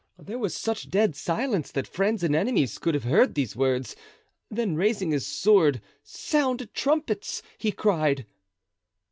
[0.17, 3.95] There was such dead silence that friends and enemies could have heard these words;
[4.49, 8.25] then raising his sword, 'Sound trumpets!' he cried."